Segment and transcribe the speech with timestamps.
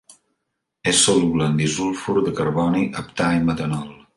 [0.91, 3.87] És soluble en disulfur de carboni, heptà i metanol.